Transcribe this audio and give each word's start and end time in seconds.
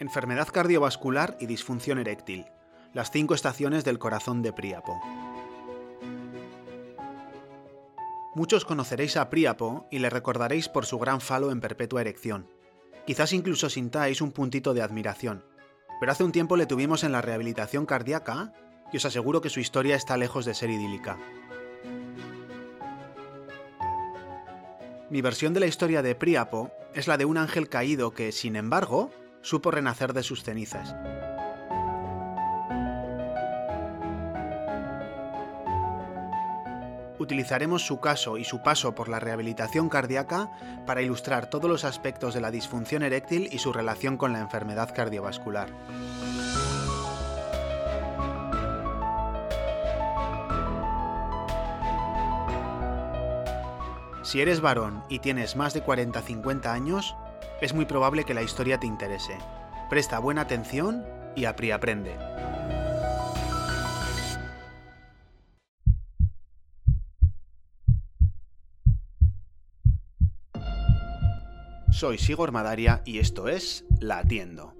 Enfermedad 0.00 0.48
cardiovascular 0.48 1.36
y 1.40 1.46
disfunción 1.46 1.98
eréctil. 1.98 2.46
Las 2.94 3.10
cinco 3.10 3.34
estaciones 3.34 3.84
del 3.84 3.98
corazón 3.98 4.40
de 4.40 4.50
Príapo. 4.50 4.98
Muchos 8.34 8.64
conoceréis 8.64 9.18
a 9.18 9.28
Príapo 9.28 9.86
y 9.90 9.98
le 9.98 10.08
recordaréis 10.08 10.70
por 10.70 10.86
su 10.86 10.98
gran 10.98 11.20
falo 11.20 11.50
en 11.50 11.60
perpetua 11.60 12.00
erección. 12.00 12.48
Quizás 13.06 13.34
incluso 13.34 13.68
sintáis 13.68 14.22
un 14.22 14.32
puntito 14.32 14.72
de 14.72 14.80
admiración. 14.80 15.44
Pero 16.00 16.12
hace 16.12 16.24
un 16.24 16.32
tiempo 16.32 16.56
le 16.56 16.64
tuvimos 16.64 17.04
en 17.04 17.12
la 17.12 17.20
rehabilitación 17.20 17.84
cardíaca 17.84 18.54
y 18.90 18.96
os 18.96 19.04
aseguro 19.04 19.42
que 19.42 19.50
su 19.50 19.60
historia 19.60 19.96
está 19.96 20.16
lejos 20.16 20.46
de 20.46 20.54
ser 20.54 20.70
idílica. 20.70 21.18
Mi 25.10 25.20
versión 25.20 25.52
de 25.52 25.60
la 25.60 25.66
historia 25.66 26.00
de 26.00 26.14
Príapo 26.14 26.70
es 26.94 27.06
la 27.06 27.18
de 27.18 27.26
un 27.26 27.36
ángel 27.36 27.68
caído 27.68 28.12
que, 28.12 28.32
sin 28.32 28.56
embargo, 28.56 29.10
supo 29.42 29.70
renacer 29.70 30.12
de 30.12 30.22
sus 30.22 30.42
cenizas. 30.42 30.94
Utilizaremos 37.18 37.84
su 37.84 38.00
caso 38.00 38.38
y 38.38 38.44
su 38.44 38.62
paso 38.62 38.94
por 38.94 39.10
la 39.10 39.20
rehabilitación 39.20 39.90
cardíaca 39.90 40.50
para 40.86 41.02
ilustrar 41.02 41.50
todos 41.50 41.70
los 41.70 41.84
aspectos 41.84 42.32
de 42.32 42.40
la 42.40 42.50
disfunción 42.50 43.02
eréctil 43.02 43.50
y 43.52 43.58
su 43.58 43.74
relación 43.74 44.16
con 44.16 44.32
la 44.32 44.40
enfermedad 44.40 44.94
cardiovascular. 44.94 45.68
Si 54.22 54.40
eres 54.40 54.60
varón 54.60 55.04
y 55.10 55.18
tienes 55.18 55.56
más 55.56 55.74
de 55.74 55.84
40-50 55.84 56.66
años, 56.66 57.16
es 57.60 57.74
muy 57.74 57.84
probable 57.84 58.24
que 58.24 58.34
la 58.34 58.42
historia 58.42 58.80
te 58.80 58.86
interese. 58.86 59.36
Presta 59.88 60.18
buena 60.18 60.42
atención 60.42 61.04
y 61.36 61.44
aprende. 61.44 62.16
Soy 71.90 72.16
Sigor 72.16 72.50
Madaria 72.50 73.02
y 73.04 73.18
esto 73.18 73.48
es 73.48 73.84
La 74.00 74.18
Atiendo. 74.18 74.74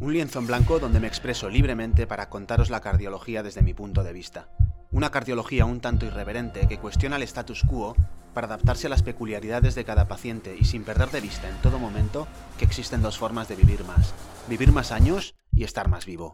Un 0.00 0.12
lienzo 0.12 0.38
en 0.38 0.46
blanco 0.46 0.78
donde 0.78 1.00
me 1.00 1.06
expreso 1.06 1.48
libremente 1.48 2.06
para 2.06 2.28
contaros 2.28 2.68
la 2.68 2.80
cardiología 2.80 3.42
desde 3.42 3.62
mi 3.62 3.72
punto 3.72 4.04
de 4.04 4.12
vista. 4.12 4.50
Una 4.90 5.10
cardiología 5.10 5.64
un 5.64 5.80
tanto 5.80 6.04
irreverente 6.04 6.68
que 6.68 6.78
cuestiona 6.78 7.16
el 7.16 7.22
status 7.22 7.62
quo 7.62 7.96
para 8.34 8.46
adaptarse 8.46 8.86
a 8.86 8.90
las 8.90 9.02
peculiaridades 9.02 9.74
de 9.74 9.84
cada 9.84 10.08
paciente 10.08 10.56
y 10.58 10.64
sin 10.64 10.84
perder 10.84 11.10
de 11.10 11.20
vista 11.20 11.48
en 11.48 11.56
todo 11.62 11.78
momento 11.78 12.28
que 12.58 12.64
existen 12.64 13.02
dos 13.02 13.18
formas 13.18 13.48
de 13.48 13.56
vivir 13.56 13.84
más. 13.84 14.14
Vivir 14.48 14.72
más 14.72 14.92
años 14.92 15.34
y 15.52 15.64
estar 15.64 15.88
más 15.88 16.06
vivo. 16.06 16.32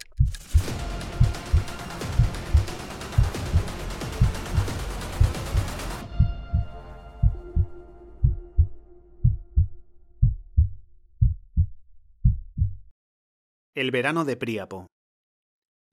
El 13.74 13.90
verano 13.90 14.24
de 14.24 14.36
Príapo. 14.36 14.86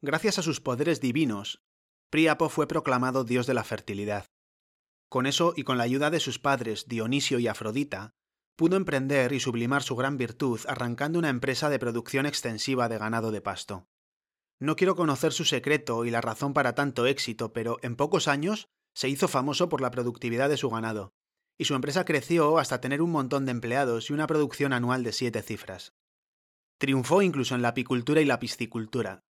Gracias 0.03 0.37
a 0.37 0.43
sus 0.43 0.61
poderes 0.61 1.01
divinos, 1.01 1.61
Príapo 2.11 2.49
fue 2.49 2.67
proclamado 2.67 3.23
dios 3.23 3.47
de 3.47 3.53
la 3.53 3.63
fertilidad. 3.63 4.25
Con 5.11 5.25
eso 5.25 5.51
y 5.57 5.63
con 5.63 5.77
la 5.77 5.83
ayuda 5.83 6.09
de 6.09 6.21
sus 6.21 6.39
padres 6.39 6.87
Dionisio 6.87 7.37
y 7.37 7.49
Afrodita, 7.49 8.15
pudo 8.55 8.77
emprender 8.77 9.33
y 9.33 9.41
sublimar 9.41 9.83
su 9.83 9.97
gran 9.97 10.15
virtud 10.15 10.61
arrancando 10.69 11.19
una 11.19 11.27
empresa 11.27 11.69
de 11.69 11.79
producción 11.79 12.25
extensiva 12.25 12.87
de 12.87 12.97
ganado 12.97 13.33
de 13.33 13.41
pasto. 13.41 13.89
No 14.57 14.77
quiero 14.77 14.95
conocer 14.95 15.33
su 15.33 15.43
secreto 15.43 16.05
y 16.05 16.11
la 16.11 16.21
razón 16.21 16.53
para 16.53 16.75
tanto 16.75 17.07
éxito, 17.07 17.51
pero 17.51 17.77
en 17.81 17.97
pocos 17.97 18.29
años 18.29 18.69
se 18.93 19.09
hizo 19.09 19.27
famoso 19.27 19.67
por 19.67 19.81
la 19.81 19.91
productividad 19.91 20.47
de 20.47 20.55
su 20.55 20.69
ganado, 20.69 21.11
y 21.57 21.65
su 21.65 21.75
empresa 21.75 22.05
creció 22.05 22.57
hasta 22.57 22.79
tener 22.79 23.01
un 23.01 23.11
montón 23.11 23.45
de 23.45 23.51
empleados 23.51 24.09
y 24.09 24.13
una 24.13 24.27
producción 24.27 24.71
anual 24.71 25.03
de 25.03 25.11
siete 25.11 25.41
cifras. 25.41 25.93
Triunfó 26.77 27.21
incluso 27.21 27.53
en 27.53 27.63
la 27.63 27.67
apicultura 27.67 28.21
y 28.21 28.25
la 28.25 28.39
piscicultura. 28.39 29.25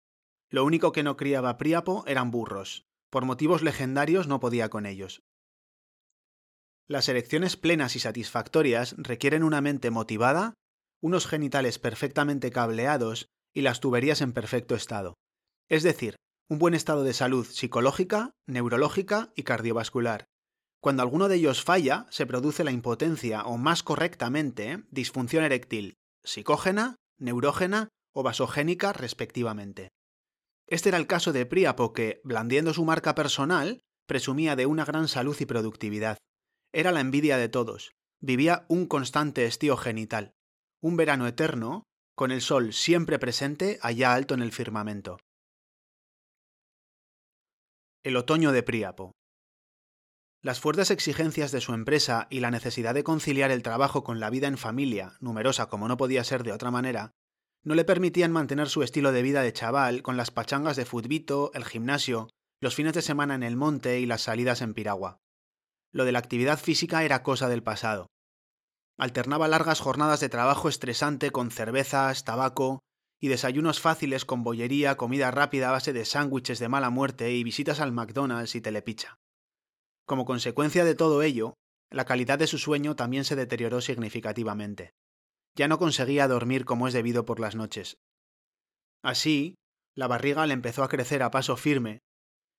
Lo 0.49 0.65
único 0.65 0.93
que 0.93 1.03
no 1.03 1.19
criaba 1.19 1.59
Príapo 1.59 2.03
eran 2.07 2.31
burros. 2.31 2.87
Por 3.11 3.27
motivos 3.27 3.61
legendarios 3.61 4.27
no 4.27 4.41
podía 4.41 4.71
con 4.71 4.87
ellos. 4.87 5.23
Las 6.89 7.09
erecciones 7.09 7.57
plenas 7.57 7.97
y 7.97 7.99
satisfactorias 7.99 8.95
requieren 8.97 9.43
una 9.43 9.61
mente 9.61 9.91
motivada, 9.91 10.55
unos 11.01 11.27
genitales 11.27 11.79
perfectamente 11.81 12.51
cableados 12.51 13.27
y 13.53 13.63
las 13.63 13.81
tuberías 13.81 14.21
en 14.21 14.33
perfecto 14.33 14.77
estado. 14.77 15.15
Es 15.69 15.83
decir, 15.83 16.15
un 16.49 16.59
buen 16.59 16.75
estado 16.75 17.03
de 17.03 17.13
salud 17.13 17.45
psicológica, 17.45 18.31
neurológica 18.47 19.33
y 19.35 19.43
cardiovascular. 19.43 20.27
Cuando 20.81 21.03
alguno 21.03 21.29
de 21.29 21.37
ellos 21.37 21.65
falla, 21.65 22.07
se 22.11 22.27
produce 22.27 22.63
la 22.63 22.71
impotencia 22.71 23.43
o, 23.43 23.57
más 23.57 23.83
correctamente, 23.83 24.85
disfunción 24.91 25.43
eréctil, 25.43 25.95
psicógena, 26.23 26.95
neurógena 27.19 27.89
o 28.15 28.23
vasogénica 28.23 28.93
respectivamente. 28.93 29.89
Este 30.69 30.91
era 30.91 30.99
el 30.99 31.09
caso 31.09 31.33
de 31.33 31.47
Príapo 31.47 31.93
que, 31.93 32.21
blandiendo 32.23 32.73
su 32.73 32.85
marca 32.85 33.17
personal, 33.17 33.81
presumía 34.07 34.55
de 34.55 34.67
una 34.67 34.85
gran 34.85 35.09
salud 35.09 35.37
y 35.41 35.47
productividad. 35.47 36.19
Era 36.77 36.93
la 36.93 37.01
envidia 37.01 37.39
de 37.39 37.49
todos. 37.49 37.95
Vivía 38.21 38.67
un 38.69 38.85
constante 38.85 39.47
estío 39.47 39.79
genital. 39.79 40.35
Un 40.83 40.99
verano 40.99 41.27
eterno, 41.27 41.85
con 42.15 42.31
el 42.31 42.43
sol 42.43 42.75
siempre 42.75 43.19
presente 43.19 43.79
allá 43.81 44.13
alto 44.13 44.35
en 44.35 44.43
el 44.43 44.53
firmamento. 44.53 45.17
El 48.05 48.15
otoño 48.15 48.53
de 48.53 48.63
Príapo. 48.63 49.13
Las 50.43 50.61
fuertes 50.61 50.91
exigencias 50.91 51.51
de 51.51 51.63
su 51.63 51.73
empresa 51.73 52.27
y 52.29 52.41
la 52.41 52.51
necesidad 52.51 52.93
de 52.93 53.05
conciliar 53.05 53.51
el 53.51 53.63
trabajo 53.63 54.05
con 54.05 54.21
la 54.21 54.29
vida 54.29 54.47
en 54.47 54.59
familia, 54.59 55.17
numerosa 55.19 55.71
como 55.71 55.89
no 55.89 55.97
podía 55.97 56.25
ser 56.25 56.43
de 56.43 56.53
otra 56.53 56.71
manera, 56.71 57.13
no 57.65 57.75
le 57.75 57.87
permitían 57.87 58.33
mantener 58.33 58.69
su 58.69 58.83
estilo 58.83 59.13
de 59.13 59.23
vida 59.23 59.41
de 59.41 59.55
chaval 59.55 60.03
con 60.03 60.19
las 60.19 60.31
pachangas 60.31 60.77
de 60.77 60.85
futbito, 60.85 61.53
el 61.55 61.65
gimnasio, 61.65 62.29
los 62.61 62.75
fines 62.75 62.93
de 62.93 63.01
semana 63.01 63.35
en 63.35 63.45
el 63.45 63.57
monte 63.57 63.99
y 63.99 64.05
las 64.05 64.21
salidas 64.21 64.61
en 64.61 64.75
piragua 64.75 65.23
lo 65.97 66.05
de 66.05 66.13
la 66.13 66.19
actividad 66.19 66.59
física 66.59 67.05
era 67.05 67.23
cosa 67.23 67.49
del 67.49 67.63
pasado. 67.63 68.11
Alternaba 68.99 69.49
largas 69.49 69.81
jornadas 69.81 70.21
de 70.21 70.29
trabajo 70.29 70.69
estresante 70.69 71.31
con 71.31 71.51
cervezas, 71.51 72.23
tabaco 72.23 72.81
y 73.19 73.29
desayunos 73.29 73.81
fáciles 73.81 74.27
con 74.27 74.45
bollería, 74.45 74.99
comida 74.99 75.31
rápida 75.31 75.71
a 75.71 75.73
base 75.73 75.95
de 75.95 76.05
sándwiches 76.05 76.59
de 76.59 76.69
mala 76.69 76.91
muerte 76.91 77.33
y 77.33 77.43
visitas 77.43 77.81
al 77.81 77.93
McDonald's 77.93 78.55
y 78.55 78.61
telepicha. 78.61 79.17
Como 80.05 80.27
consecuencia 80.27 80.85
de 80.85 80.95
todo 80.95 81.23
ello, 81.23 81.55
la 81.91 82.05
calidad 82.05 82.39
de 82.39 82.47
su 82.47 82.59
sueño 82.59 82.95
también 82.95 83.25
se 83.25 83.35
deterioró 83.35 83.81
significativamente. 83.81 84.93
Ya 85.55 85.67
no 85.67 85.79
conseguía 85.79 86.29
dormir 86.29 86.67
como 86.67 86.89
es 86.89 86.93
debido 86.93 87.25
por 87.25 87.41
las 87.41 87.55
noches. 87.55 87.97
Así, 89.03 89.55
la 89.95 90.09
barriga 90.09 90.45
le 90.45 90.53
empezó 90.53 90.85
a 90.85 90.89
crecer 90.89 91.23
a 91.23 91.31
paso 91.31 91.57
firme 91.57 92.01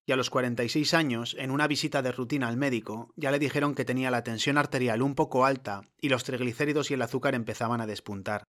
y 0.08 0.14
a 0.14 0.16
los 0.16 0.30
46 0.30 0.94
años, 0.94 1.36
en 1.38 1.52
una 1.52 1.68
visita 1.68 2.02
de 2.02 2.14
rutina 2.14 2.48
al 2.48 2.56
médico, 2.56 3.12
ya 3.18 3.30
le 3.30 3.40
dijeron 3.40 3.76
que 3.76 3.84
tenía 3.84 4.10
la 4.10 4.24
tensión 4.24 4.58
arterial 4.58 5.02
un 5.02 5.16
poco 5.16 5.46
alta 5.46 5.82
y 6.00 6.08
los 6.08 6.24
triglicéridos 6.24 6.90
y 6.90 6.94
el 6.94 7.02
azúcar 7.02 7.36
empezaban 7.36 7.82
a 7.82 7.86
despuntar. 7.86 8.46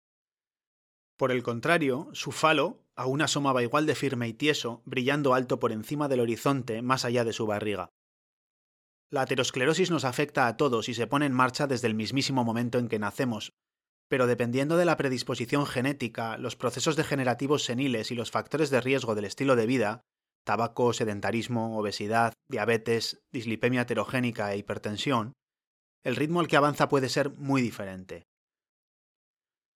Por 1.17 1.31
el 1.31 1.41
contrario, 1.41 2.09
su 2.13 2.31
falo 2.31 2.85
aún 2.95 3.23
asomaba 3.23 3.63
igual 3.63 3.87
de 3.87 3.95
firme 3.95 4.27
y 4.27 4.33
tieso, 4.33 4.83
brillando 4.85 5.33
alto 5.33 5.59
por 5.59 5.71
encima 5.71 6.07
del 6.07 6.19
horizonte 6.19 6.83
más 6.83 7.05
allá 7.05 7.25
de 7.25 7.33
su 7.33 7.47
barriga. 7.47 7.89
La 9.09 9.21
aterosclerosis 9.21 9.89
nos 9.89 10.05
afecta 10.05 10.45
a 10.45 10.57
todos 10.57 10.89
y 10.89 10.93
se 10.93 11.07
pone 11.07 11.25
en 11.25 11.33
marcha 11.33 11.65
desde 11.65 11.87
el 11.87 11.95
mismísimo 11.95 12.43
momento 12.43 12.77
en 12.77 12.87
que 12.87 12.99
nacemos, 12.99 13.53
pero 14.07 14.27
dependiendo 14.27 14.77
de 14.77 14.85
la 14.85 14.95
predisposición 14.95 15.65
genética, 15.65 16.37
los 16.37 16.55
procesos 16.55 16.95
degenerativos 16.95 17.63
seniles 17.63 18.11
y 18.11 18.15
los 18.15 18.29
factores 18.29 18.69
de 18.69 18.79
riesgo 18.79 19.15
del 19.15 19.25
estilo 19.25 19.55
de 19.55 19.65
vida, 19.65 20.03
tabaco, 20.47 20.93
sedentarismo, 20.93 21.77
obesidad, 21.77 22.31
diabetes, 22.47 23.19
dislipemia 23.33 23.81
heterogénica 23.81 24.53
e 24.53 24.57
hipertensión, 24.57 25.33
el 26.03 26.15
ritmo 26.15 26.39
al 26.39 26.47
que 26.47 26.55
avanza 26.55 26.87
puede 26.87 27.09
ser 27.09 27.31
muy 27.31 27.61
diferente. 27.61 28.23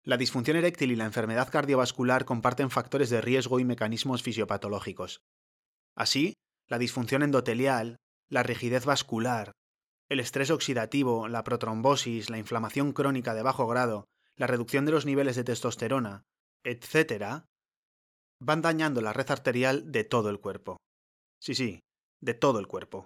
La 0.04 0.18
disfunción 0.18 0.58
eréctil 0.58 0.92
y 0.92 0.96
la 0.96 1.06
enfermedad 1.06 1.48
cardiovascular 1.48 2.26
comparten 2.26 2.68
factores 2.68 3.08
de 3.08 3.22
riesgo 3.22 3.60
y 3.60 3.64
mecanismos 3.64 4.22
fisiopatológicos. 4.22 5.22
Así, 5.96 6.34
la 6.66 6.78
disfunción 6.78 7.22
endotelial, 7.22 7.96
la 8.28 8.42
rigidez 8.42 8.84
vascular, 8.84 9.52
el 10.10 10.20
estrés 10.20 10.50
oxidativo, 10.50 11.28
la 11.28 11.44
protrombosis, 11.44 12.28
la 12.28 12.36
inflamación 12.36 12.92
crónica 12.92 13.32
de 13.32 13.42
bajo 13.42 13.66
grado, 13.66 14.04
la 14.36 14.46
reducción 14.46 14.84
de 14.84 14.92
los 14.92 15.06
niveles 15.06 15.34
de 15.34 15.44
testosterona, 15.44 16.24
etc., 16.62 17.46
van 18.40 18.62
dañando 18.62 19.00
la 19.00 19.12
red 19.12 19.30
arterial 19.30 19.90
de 19.90 20.04
todo 20.04 20.30
el 20.30 20.40
cuerpo. 20.40 20.78
Sí, 21.40 21.54
sí, 21.54 21.80
de 22.20 22.34
todo 22.34 22.58
el 22.58 22.66
cuerpo. 22.66 23.04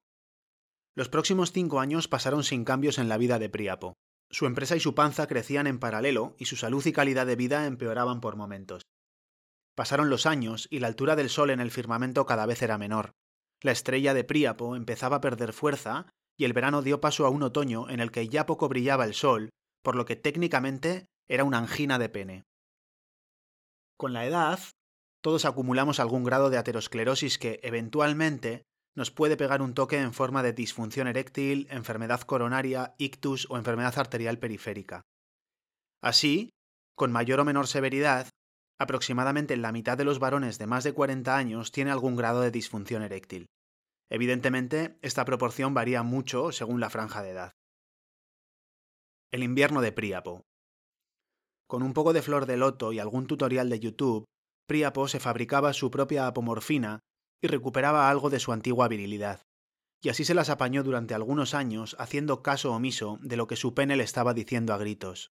Los 0.95 1.09
próximos 1.09 1.53
cinco 1.53 1.81
años 1.81 2.09
pasaron 2.09 2.45
sin 2.45 2.65
cambios 2.65 2.99
en 2.99 3.09
la 3.09 3.17
vida 3.17 3.39
de 3.39 3.49
Príapo. 3.49 3.95
Su 4.31 4.47
empresa 4.47 4.77
y 4.77 4.81
su 4.81 4.95
panza 4.95 5.27
crecían 5.27 5.67
en 5.67 5.79
paralelo 5.79 6.35
y 6.39 6.47
su 6.47 6.57
salud 6.57 6.85
y 6.87 6.93
calidad 6.93 7.27
de 7.27 7.37
vida 7.37 7.67
empeoraban 7.67 8.21
por 8.21 8.37
momentos. 8.37 8.83
Pasaron 9.75 10.11
los 10.11 10.27
años 10.27 10.69
y 10.71 10.81
la 10.81 10.89
altura 10.89 11.17
del 11.17 11.31
Sol 11.31 11.51
en 11.51 11.61
el 11.61 11.71
firmamento 11.71 12.27
cada 12.27 12.47
vez 12.47 12.63
era 12.63 12.77
menor. 12.77 13.13
La 13.63 13.73
estrella 13.73 14.13
de 14.13 14.25
Príapo 14.25 14.77
empezaba 14.77 15.17
a 15.17 15.21
perder 15.21 15.53
fuerza 15.53 16.11
y 16.37 16.45
el 16.45 16.53
verano 16.53 16.83
dio 16.83 17.01
paso 17.01 17.27
a 17.27 17.31
un 17.31 17.43
otoño 17.43 17.89
en 17.89 18.01
el 18.01 18.11
que 18.11 18.29
ya 18.29 18.47
poco 18.47 18.69
brillaba 18.69 19.05
el 19.05 19.15
Sol, 19.15 19.51
por 19.83 19.97
lo 19.97 20.05
que 20.05 20.17
técnicamente 20.17 21.07
era 21.29 21.45
una 21.45 21.59
angina 21.59 21.99
de 21.99 22.09
pene. 22.09 22.45
Con 23.97 24.13
la 24.13 24.27
edad, 24.27 24.59
todos 25.23 25.45
acumulamos 25.45 26.01
algún 26.01 26.25
grado 26.25 26.51
de 26.51 26.59
aterosclerosis 26.59 27.39
que, 27.39 27.61
eventualmente, 27.63 28.65
nos 28.95 29.11
puede 29.11 29.37
pegar 29.37 29.63
un 29.63 29.73
toque 29.73 29.99
en 29.99 30.13
forma 30.13 30.43
de 30.43 30.53
disfunción 30.53 31.07
eréctil, 31.07 31.67
enfermedad 31.71 32.21
coronaria, 32.21 32.95
ictus 32.99 33.47
o 33.49 33.57
enfermedad 33.57 33.99
arterial 33.99 34.39
periférica. 34.39 35.03
Así, 36.03 36.51
con 36.95 37.13
mayor 37.13 37.41
o 37.41 37.45
menor 37.45 37.69
severidad, 37.69 38.29
aproximadamente 38.79 39.57
la 39.57 39.73
mitad 39.73 39.97
de 39.97 40.05
los 40.05 40.19
varones 40.19 40.59
de 40.59 40.67
más 40.67 40.85
de 40.85 40.93
40 40.93 41.37
años 41.37 41.73
tiene 41.73 41.93
algún 41.93 42.17
grado 42.17 42.41
de 42.41 42.51
disfunción 42.51 43.03
eréctil. 43.03 43.47
Evidentemente, 44.11 44.99
esta 45.01 45.25
proporción 45.25 45.73
varía 45.73 46.03
mucho 46.03 46.53
según 46.53 46.81
la 46.81 46.91
franja 46.91 47.23
de 47.23 47.31
edad. 47.31 47.53
El 49.31 49.43
invierno 49.43 49.81
de 49.81 49.93
Príapo. 49.93 50.43
Con 51.67 51.83
un 51.83 51.95
poco 51.95 52.13
de 52.13 52.21
flor 52.21 52.45
de 52.45 52.59
loto 52.59 52.93
y 52.93 52.99
algún 52.99 53.27
tutorial 53.27 53.71
de 53.71 53.81
YouTube, 53.81 54.27
Príapo 54.73 55.07
se 55.07 55.21
fabricaba 55.21 55.75
su 55.75 55.91
propia 55.91 56.27
apomorfina 56.27 57.01
y 57.43 57.47
recuperaba 57.47 58.09
algo 58.09 58.31
de 58.31 58.41
su 58.41 58.53
antigua 58.53 58.89
virilidad. 58.89 59.47
Y 60.01 60.09
así 60.09 60.25
se 60.25 60.33
las 60.33 60.49
apañó 60.49 60.83
durante 60.83 61.13
algunos 61.13 61.53
años 61.53 61.95
haciendo 61.99 62.43
caso 62.43 62.73
omiso 62.73 63.19
de 63.21 63.37
lo 63.37 63.47
que 63.47 63.57
su 63.57 63.75
pene 63.75 63.97
le 63.97 64.05
estaba 64.05 64.33
diciendo 64.33 64.73
a 64.73 64.79
gritos. 64.79 65.31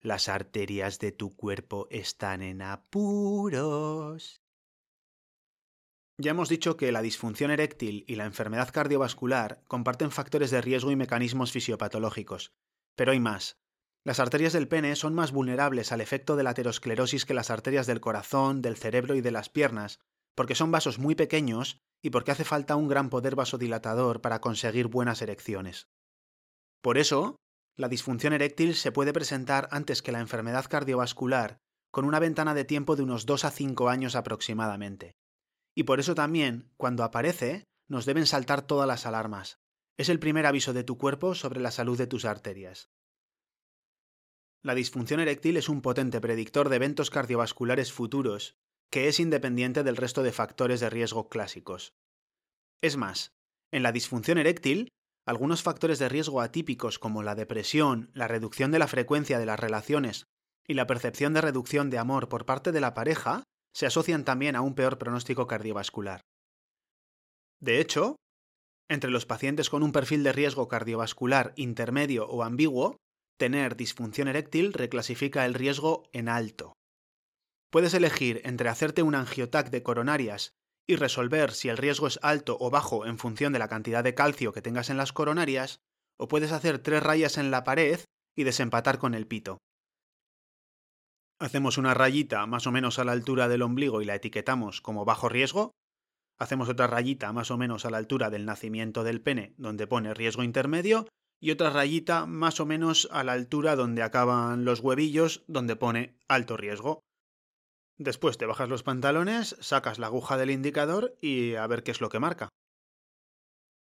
Las 0.00 0.28
arterias 0.28 1.00
de 1.00 1.10
tu 1.10 1.34
cuerpo 1.34 1.88
están 1.90 2.40
en 2.40 2.62
apuros. 2.62 4.44
Ya 6.16 6.30
hemos 6.30 6.48
dicho 6.48 6.76
que 6.76 6.92
la 6.92 7.02
disfunción 7.02 7.50
eréctil 7.50 8.04
y 8.06 8.14
la 8.14 8.26
enfermedad 8.26 8.70
cardiovascular 8.72 9.64
comparten 9.66 10.12
factores 10.12 10.52
de 10.52 10.60
riesgo 10.60 10.92
y 10.92 10.94
mecanismos 10.94 11.50
fisiopatológicos, 11.50 12.52
pero 12.94 13.10
hay 13.10 13.18
más. 13.18 13.61
Las 14.04 14.18
arterias 14.18 14.52
del 14.52 14.66
pene 14.66 14.96
son 14.96 15.14
más 15.14 15.30
vulnerables 15.30 15.92
al 15.92 16.00
efecto 16.00 16.34
de 16.34 16.42
la 16.42 16.50
aterosclerosis 16.50 17.24
que 17.24 17.34
las 17.34 17.50
arterias 17.50 17.86
del 17.86 18.00
corazón, 18.00 18.60
del 18.60 18.76
cerebro 18.76 19.14
y 19.14 19.20
de 19.20 19.30
las 19.30 19.48
piernas, 19.48 20.00
porque 20.34 20.56
son 20.56 20.72
vasos 20.72 20.98
muy 20.98 21.14
pequeños 21.14 21.78
y 22.02 22.10
porque 22.10 22.32
hace 22.32 22.44
falta 22.44 22.74
un 22.74 22.88
gran 22.88 23.10
poder 23.10 23.36
vasodilatador 23.36 24.20
para 24.20 24.40
conseguir 24.40 24.88
buenas 24.88 25.22
erecciones. 25.22 25.86
Por 26.82 26.98
eso, 26.98 27.36
la 27.76 27.88
disfunción 27.88 28.32
eréctil 28.32 28.74
se 28.74 28.90
puede 28.90 29.12
presentar 29.12 29.68
antes 29.70 30.02
que 30.02 30.10
la 30.10 30.20
enfermedad 30.20 30.66
cardiovascular, 30.68 31.58
con 31.92 32.04
una 32.04 32.18
ventana 32.18 32.54
de 32.54 32.64
tiempo 32.64 32.96
de 32.96 33.04
unos 33.04 33.24
2 33.24 33.44
a 33.44 33.50
5 33.50 33.88
años 33.88 34.16
aproximadamente. 34.16 35.14
Y 35.76 35.84
por 35.84 36.00
eso 36.00 36.16
también, 36.16 36.72
cuando 36.76 37.04
aparece, 37.04 37.64
nos 37.88 38.04
deben 38.04 38.26
saltar 38.26 38.62
todas 38.62 38.88
las 38.88 39.06
alarmas. 39.06 39.58
Es 39.96 40.08
el 40.08 40.18
primer 40.18 40.46
aviso 40.46 40.72
de 40.72 40.84
tu 40.84 40.98
cuerpo 40.98 41.34
sobre 41.34 41.60
la 41.60 41.70
salud 41.70 41.96
de 41.96 42.06
tus 42.06 42.24
arterias. 42.24 42.88
La 44.62 44.76
disfunción 44.76 45.18
eréctil 45.18 45.56
es 45.56 45.68
un 45.68 45.82
potente 45.82 46.20
predictor 46.20 46.68
de 46.68 46.76
eventos 46.76 47.10
cardiovasculares 47.10 47.92
futuros, 47.92 48.54
que 48.90 49.08
es 49.08 49.18
independiente 49.18 49.82
del 49.82 49.96
resto 49.96 50.22
de 50.22 50.30
factores 50.30 50.78
de 50.78 50.88
riesgo 50.88 51.28
clásicos. 51.28 51.94
Es 52.80 52.96
más, 52.96 53.32
en 53.72 53.82
la 53.82 53.90
disfunción 53.90 54.38
eréctil, 54.38 54.88
algunos 55.26 55.62
factores 55.62 55.98
de 55.98 56.08
riesgo 56.08 56.40
atípicos 56.40 56.98
como 56.98 57.22
la 57.22 57.34
depresión, 57.34 58.10
la 58.14 58.28
reducción 58.28 58.70
de 58.70 58.78
la 58.78 58.86
frecuencia 58.86 59.38
de 59.38 59.46
las 59.46 59.58
relaciones 59.58 60.26
y 60.68 60.74
la 60.74 60.86
percepción 60.86 61.32
de 61.32 61.40
reducción 61.40 61.90
de 61.90 61.98
amor 61.98 62.28
por 62.28 62.46
parte 62.46 62.70
de 62.70 62.80
la 62.80 62.94
pareja 62.94 63.42
se 63.74 63.86
asocian 63.86 64.24
también 64.24 64.54
a 64.54 64.60
un 64.60 64.74
peor 64.74 64.98
pronóstico 64.98 65.46
cardiovascular. 65.46 66.20
De 67.60 67.80
hecho, 67.80 68.16
entre 68.88 69.10
los 69.10 69.26
pacientes 69.26 69.70
con 69.70 69.82
un 69.82 69.92
perfil 69.92 70.22
de 70.22 70.32
riesgo 70.32 70.68
cardiovascular 70.68 71.52
intermedio 71.56 72.28
o 72.28 72.42
ambiguo, 72.42 72.96
tener 73.42 73.74
disfunción 73.74 74.28
eréctil 74.28 74.72
reclasifica 74.72 75.44
el 75.44 75.54
riesgo 75.54 76.04
en 76.12 76.28
alto. 76.28 76.74
Puedes 77.72 77.92
elegir 77.92 78.40
entre 78.44 78.68
hacerte 78.68 79.02
un 79.02 79.16
angiotac 79.16 79.70
de 79.70 79.82
coronarias 79.82 80.52
y 80.86 80.94
resolver 80.94 81.50
si 81.50 81.68
el 81.68 81.76
riesgo 81.76 82.06
es 82.06 82.20
alto 82.22 82.56
o 82.60 82.70
bajo 82.70 83.04
en 83.04 83.18
función 83.18 83.52
de 83.52 83.58
la 83.58 83.66
cantidad 83.66 84.04
de 84.04 84.14
calcio 84.14 84.52
que 84.52 84.62
tengas 84.62 84.90
en 84.90 84.96
las 84.96 85.12
coronarias, 85.12 85.80
o 86.20 86.28
puedes 86.28 86.52
hacer 86.52 86.78
tres 86.78 87.02
rayas 87.02 87.36
en 87.36 87.50
la 87.50 87.64
pared 87.64 87.98
y 88.36 88.44
desempatar 88.44 88.98
con 88.98 89.12
el 89.12 89.26
pito. 89.26 89.58
Hacemos 91.40 91.78
una 91.78 91.94
rayita 91.94 92.46
más 92.46 92.68
o 92.68 92.70
menos 92.70 93.00
a 93.00 93.04
la 93.04 93.10
altura 93.10 93.48
del 93.48 93.62
ombligo 93.62 94.02
y 94.02 94.04
la 94.04 94.14
etiquetamos 94.14 94.80
como 94.80 95.04
bajo 95.04 95.28
riesgo. 95.28 95.72
Hacemos 96.38 96.68
otra 96.68 96.86
rayita 96.86 97.32
más 97.32 97.50
o 97.50 97.58
menos 97.58 97.86
a 97.86 97.90
la 97.90 97.98
altura 97.98 98.30
del 98.30 98.46
nacimiento 98.46 99.02
del 99.02 99.20
pene, 99.20 99.52
donde 99.56 99.88
pone 99.88 100.14
riesgo 100.14 100.44
intermedio, 100.44 101.08
y 101.42 101.50
otra 101.50 101.70
rayita 101.70 102.24
más 102.24 102.60
o 102.60 102.66
menos 102.66 103.08
a 103.10 103.24
la 103.24 103.32
altura 103.32 103.74
donde 103.74 104.04
acaban 104.04 104.64
los 104.64 104.78
huevillos, 104.78 105.42
donde 105.48 105.74
pone 105.74 106.16
alto 106.28 106.56
riesgo. 106.56 107.00
Después 107.98 108.38
te 108.38 108.46
bajas 108.46 108.68
los 108.68 108.84
pantalones, 108.84 109.56
sacas 109.60 109.98
la 109.98 110.06
aguja 110.06 110.36
del 110.36 110.52
indicador 110.52 111.16
y 111.20 111.56
a 111.56 111.66
ver 111.66 111.82
qué 111.82 111.90
es 111.90 112.00
lo 112.00 112.10
que 112.10 112.20
marca. 112.20 112.48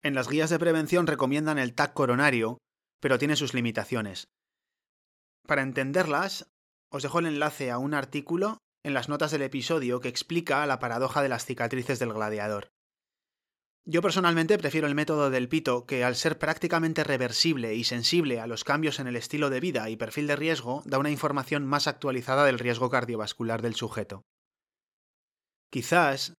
En 0.03 0.17
las 0.17 0.29
guías 0.29 0.51
de 0.51 0.59
prevención 0.59 1.07
recomiendan 1.07 1.59
el 1.59 1.75
TAC 1.75 1.95
coronario, 1.95 2.59
pero 3.01 3.19
tiene 3.19 3.37
sus 3.37 3.55
limitaciones. 3.55 4.25
Para 5.47 5.63
entenderlas, 5.63 6.51
os 6.91 7.05
dejo 7.05 7.21
el 7.21 7.27
enlace 7.27 7.71
a 7.71 7.79
un 7.79 7.95
artículo 7.95 8.59
en 8.83 8.95
las 8.95 9.09
notas 9.09 9.31
del 9.31 9.43
episodio 9.43 10.01
que 10.01 10.09
explica 10.09 10.67
la 10.67 10.81
paradoja 10.81 11.23
de 11.23 11.29
las 11.29 11.47
cicatrices 11.47 12.01
del 12.01 12.15
gladiador. 12.15 12.74
Yo 13.87 14.01
personalmente 14.01 14.57
prefiero 14.57 14.87
el 14.87 14.95
método 14.95 15.29
del 15.29 15.49
pito, 15.49 15.85
que 15.85 16.05
al 16.05 16.17
ser 16.17 16.39
prácticamente 16.39 17.05
reversible 17.05 17.75
y 17.75 17.85
sensible 17.85 18.41
a 18.41 18.47
los 18.47 18.65
cambios 18.65 18.99
en 18.99 19.09
el 19.09 19.17
estilo 19.17 19.51
de 19.51 19.61
vida 19.61 19.91
y 19.91 19.97
perfil 19.97 20.27
de 20.27 20.37
riesgo, 20.37 20.83
da 20.87 20.99
una 20.99 21.11
información 21.11 21.67
más 21.67 21.87
actualizada 21.87 22.47
del 22.47 22.59
riesgo 22.59 22.89
cardiovascular 22.89 23.61
del 23.61 23.75
sujeto. 23.75 24.23
Quizás, 25.71 26.33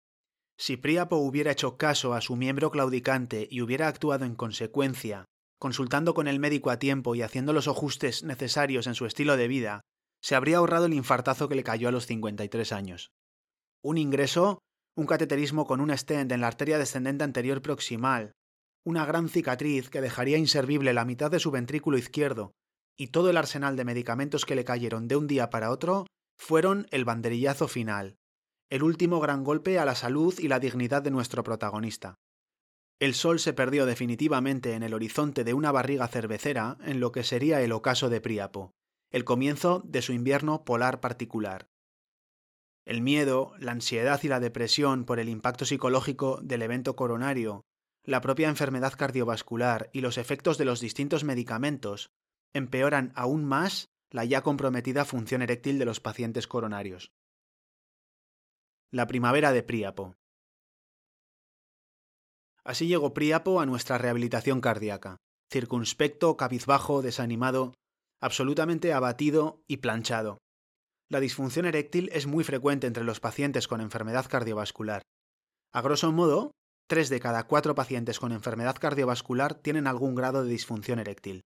si 0.57 0.79
Príapo 0.79 1.17
hubiera 1.17 1.53
hecho 1.53 1.77
caso 1.77 2.15
a 2.15 2.23
su 2.23 2.35
miembro 2.35 2.71
claudicante 2.71 3.47
y 3.51 3.61
hubiera 3.61 3.89
actuado 3.89 4.25
en 4.25 4.37
consecuencia, 4.37 5.27
consultando 5.59 6.15
con 6.15 6.29
el 6.29 6.39
médico 6.39 6.71
a 6.71 6.79
tiempo 6.79 7.15
y 7.15 7.21
haciendo 7.21 7.53
los 7.53 7.69
ajustes 7.69 8.23
necesarios 8.23 8.87
en 8.87 8.95
su 8.95 9.05
estilo 9.05 9.37
de 9.37 9.49
vida, 9.49 9.81
se 10.23 10.35
habría 10.35 10.59
ahorrado 10.59 10.87
el 10.87 10.95
infartazo 10.95 11.51
que 11.51 11.57
le 11.57 11.65
cayó 11.65 11.89
a 11.89 11.93
los 11.93 12.07
53 12.07 12.73
años. 12.73 13.11
Un 13.83 13.99
ingreso 13.99 14.61
un 14.97 15.07
cateterismo 15.07 15.67
con 15.67 15.81
un 15.81 15.97
stent 15.97 16.31
en 16.33 16.41
la 16.41 16.47
arteria 16.47 16.79
descendente 16.79 17.25
anterior 17.25 17.63
proximal, 17.63 18.33
una 18.85 19.05
gran 19.07 19.29
cicatriz 19.29 19.91
que 19.91 20.01
dejaría 20.01 20.39
inservible 20.39 20.93
la 20.93 21.05
mitad 21.05 21.31
de 21.31 21.41
su 21.41 21.51
ventrículo 21.51 21.99
izquierdo, 21.99 22.53
y 22.97 23.09
todo 23.09 23.31
el 23.31 23.37
arsenal 23.37 23.77
de 23.77 23.85
medicamentos 23.85 24.45
que 24.45 24.55
le 24.55 24.65
cayeron 24.65 25.09
de 25.09 25.17
un 25.17 25.27
día 25.27 25.51
para 25.51 25.71
otro 25.71 26.07
fueron 26.39 26.87
el 26.91 27.05
banderillazo 27.05 27.67
final, 27.67 28.17
el 28.71 28.83
último 28.83 29.21
gran 29.21 29.43
golpe 29.43 29.79
a 29.79 29.85
la 29.85 29.95
salud 29.95 30.35
y 30.39 30.49
la 30.49 30.61
dignidad 30.61 31.03
de 31.03 31.11
nuestro 31.11 31.43
protagonista. 31.43 32.15
El 33.01 33.15
sol 33.15 33.41
se 33.41 33.53
perdió 33.53 33.87
definitivamente 33.87 34.75
en 34.75 34.83
el 34.83 34.95
horizonte 34.95 35.43
de 35.43 35.55
una 35.55 35.73
barriga 35.73 36.07
cervecera 36.07 36.79
en 36.85 37.01
lo 37.01 37.11
que 37.11 37.25
sería 37.25 37.61
el 37.61 37.73
ocaso 37.73 38.09
de 38.09 38.21
Príapo, 38.21 38.71
el 39.11 39.25
comienzo 39.25 39.83
de 39.85 40.03
su 40.03 40.13
invierno 40.13 40.65
polar 40.65 41.01
particular. 41.01 41.67
El 42.85 43.01
miedo, 43.01 43.55
la 43.59 43.73
ansiedad 43.73 44.21
y 44.23 44.29
la 44.29 44.41
depresión 44.41 45.05
por 45.05 45.19
el 45.19 45.29
impacto 45.29 45.65
psicológico 45.65 46.41
del 46.43 46.63
evento 46.63 46.97
coronario, 46.97 47.65
la 48.05 48.21
propia 48.21 48.49
enfermedad 48.49 48.93
cardiovascular 48.93 49.89
y 49.93 50.03
los 50.03 50.19
efectos 50.19 50.59
de 50.59 50.67
los 50.67 50.81
distintos 50.81 51.25
medicamentos 51.25 52.11
empeoran 52.53 53.13
aún 53.15 53.45
más 53.45 53.89
la 54.11 54.25
ya 54.25 54.43
comprometida 54.43 55.05
función 55.05 55.41
eréctil 55.41 55.79
de 55.79 55.87
los 55.87 56.01
pacientes 56.01 56.47
coronarios. 56.47 57.11
La 58.93 59.07
primavera 59.07 59.53
de 59.53 59.63
Príapo. 59.63 60.15
Así 62.63 62.87
llegó 62.87 63.15
Príapo 63.15 63.61
a 63.61 63.67
nuestra 63.67 63.99
rehabilitación 63.99 64.61
cardíaca, 64.61 65.17
circunspecto, 65.51 66.37
cabizbajo, 66.37 67.03
desanimado, 67.03 67.75
absolutamente 68.21 68.93
abatido 68.93 69.63
y 69.67 69.79
planchado, 69.79 70.39
la 71.09 71.21
disfunción 71.21 71.67
eréctil 71.67 72.11
es 72.13 72.27
muy 72.27 72.45
frecuente 72.45 72.87
entre 72.87 73.05
los 73.05 73.21
pacientes 73.21 73.69
con 73.69 73.81
enfermedad 73.81 74.27
cardiovascular. 74.29 75.03
A 75.73 75.81
grosso 75.83 76.13
modo, 76.13 76.53
3 76.89 77.09
de 77.09 77.21
cada 77.21 77.47
4 77.47 77.75
pacientes 77.75 78.19
con 78.19 78.33
enfermedad 78.33 78.77
cardiovascular 78.77 79.55
tienen 79.55 79.87
algún 79.87 80.15
grado 80.15 80.45
de 80.45 80.51
disfunción 80.51 80.99
eréctil. 80.99 81.43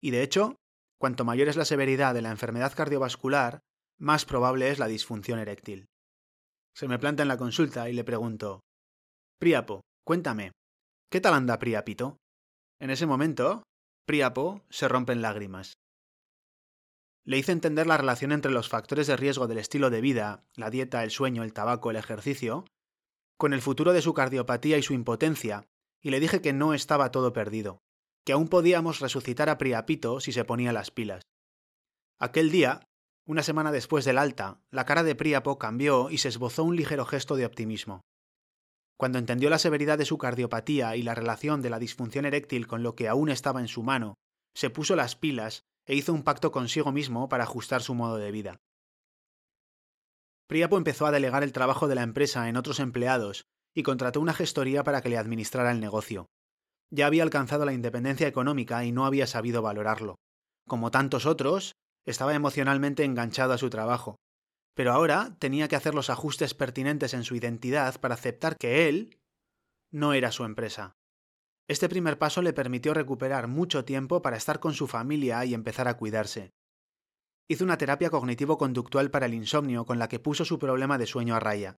Y 0.00 0.10
de 0.10 0.22
hecho, 0.22 0.56
cuanto 0.98 1.24
mayor 1.24 1.48
es 1.48 1.56
la 1.56 1.64
severidad 1.64 2.14
de 2.14 2.22
la 2.22 2.30
enfermedad 2.30 2.72
cardiovascular, 2.74 3.60
más 3.98 4.24
probable 4.24 4.70
es 4.70 4.78
la 4.78 4.86
disfunción 4.86 5.38
eréctil. 5.38 5.86
Se 6.74 6.86
me 6.86 6.98
planta 6.98 7.22
en 7.22 7.28
la 7.28 7.38
consulta 7.38 7.88
y 7.88 7.92
le 7.92 8.04
pregunto, 8.04 8.60
Priapo, 9.40 9.82
cuéntame, 10.04 10.52
¿qué 11.10 11.20
tal 11.20 11.34
anda 11.34 11.58
Priapito? 11.58 12.16
En 12.80 12.90
ese 12.90 13.06
momento, 13.06 13.64
Priapo 14.06 14.62
se 14.70 14.88
rompe 14.88 15.12
en 15.12 15.22
lágrimas. 15.22 15.77
Le 17.28 17.36
hice 17.36 17.52
entender 17.52 17.86
la 17.86 17.98
relación 17.98 18.32
entre 18.32 18.50
los 18.50 18.70
factores 18.70 19.06
de 19.06 19.14
riesgo 19.14 19.46
del 19.48 19.58
estilo 19.58 19.90
de 19.90 20.00
vida, 20.00 20.46
la 20.54 20.70
dieta, 20.70 21.04
el 21.04 21.10
sueño, 21.10 21.42
el 21.42 21.52
tabaco, 21.52 21.90
el 21.90 21.96
ejercicio, 21.96 22.64
con 23.36 23.52
el 23.52 23.60
futuro 23.60 23.92
de 23.92 24.00
su 24.00 24.14
cardiopatía 24.14 24.78
y 24.78 24.82
su 24.82 24.94
impotencia, 24.94 25.66
y 26.00 26.08
le 26.08 26.20
dije 26.20 26.40
que 26.40 26.54
no 26.54 26.72
estaba 26.72 27.10
todo 27.10 27.34
perdido, 27.34 27.82
que 28.24 28.32
aún 28.32 28.48
podíamos 28.48 29.00
resucitar 29.00 29.50
a 29.50 29.58
Priapito 29.58 30.20
si 30.20 30.32
se 30.32 30.46
ponía 30.46 30.72
las 30.72 30.90
pilas. 30.90 31.20
Aquel 32.18 32.50
día, 32.50 32.88
una 33.26 33.42
semana 33.42 33.72
después 33.72 34.06
del 34.06 34.16
alta, 34.16 34.62
la 34.70 34.86
cara 34.86 35.02
de 35.02 35.14
Priapo 35.14 35.58
cambió 35.58 36.08
y 36.08 36.16
se 36.16 36.28
esbozó 36.28 36.64
un 36.64 36.76
ligero 36.76 37.04
gesto 37.04 37.36
de 37.36 37.44
optimismo. 37.44 38.00
Cuando 38.96 39.18
entendió 39.18 39.50
la 39.50 39.58
severidad 39.58 39.98
de 39.98 40.06
su 40.06 40.16
cardiopatía 40.16 40.96
y 40.96 41.02
la 41.02 41.14
relación 41.14 41.60
de 41.60 41.68
la 41.68 41.78
disfunción 41.78 42.24
eréctil 42.24 42.66
con 42.66 42.82
lo 42.82 42.94
que 42.94 43.06
aún 43.06 43.28
estaba 43.28 43.60
en 43.60 43.68
su 43.68 43.82
mano, 43.82 44.14
se 44.54 44.70
puso 44.70 44.96
las 44.96 45.14
pilas 45.14 45.66
e 45.88 45.96
hizo 45.96 46.12
un 46.12 46.22
pacto 46.22 46.52
consigo 46.52 46.92
mismo 46.92 47.28
para 47.28 47.44
ajustar 47.44 47.82
su 47.82 47.94
modo 47.94 48.18
de 48.18 48.30
vida. 48.30 48.60
Priapo 50.46 50.76
empezó 50.76 51.06
a 51.06 51.10
delegar 51.10 51.42
el 51.42 51.52
trabajo 51.52 51.88
de 51.88 51.94
la 51.94 52.02
empresa 52.02 52.48
en 52.48 52.56
otros 52.56 52.78
empleados 52.78 53.46
y 53.74 53.82
contrató 53.82 54.20
una 54.20 54.34
gestoría 54.34 54.84
para 54.84 55.00
que 55.02 55.08
le 55.08 55.18
administrara 55.18 55.72
el 55.72 55.80
negocio. 55.80 56.26
Ya 56.90 57.06
había 57.06 57.22
alcanzado 57.22 57.64
la 57.64 57.72
independencia 57.72 58.28
económica 58.28 58.84
y 58.84 58.92
no 58.92 59.04
había 59.04 59.26
sabido 59.26 59.62
valorarlo. 59.62 60.16
Como 60.66 60.90
tantos 60.90 61.26
otros, 61.26 61.72
estaba 62.06 62.34
emocionalmente 62.34 63.04
enganchado 63.04 63.52
a 63.52 63.58
su 63.58 63.68
trabajo, 63.68 64.16
pero 64.74 64.92
ahora 64.92 65.36
tenía 65.38 65.68
que 65.68 65.76
hacer 65.76 65.94
los 65.94 66.08
ajustes 66.08 66.54
pertinentes 66.54 67.12
en 67.12 67.24
su 67.24 67.34
identidad 67.34 68.00
para 68.00 68.14
aceptar 68.14 68.56
que 68.56 68.88
él 68.88 69.18
no 69.90 70.12
era 70.12 70.32
su 70.32 70.44
empresa. 70.44 70.97
Este 71.68 71.88
primer 71.88 72.18
paso 72.18 72.42
le 72.42 72.52
permitió 72.52 72.94
recuperar 72.94 73.46
mucho 73.46 73.84
tiempo 73.84 74.22
para 74.22 74.36
estar 74.36 74.58
con 74.58 74.74
su 74.74 74.86
familia 74.86 75.44
y 75.44 75.54
empezar 75.54 75.86
a 75.86 75.96
cuidarse. 75.96 76.50
Hizo 77.46 77.64
una 77.64 77.78
terapia 77.78 78.10
cognitivo-conductual 78.10 79.10
para 79.10 79.26
el 79.26 79.34
insomnio 79.34 79.84
con 79.84 79.98
la 79.98 80.08
que 80.08 80.18
puso 80.18 80.44
su 80.44 80.58
problema 80.58 80.98
de 80.98 81.06
sueño 81.06 81.34
a 81.36 81.40
raya. 81.40 81.76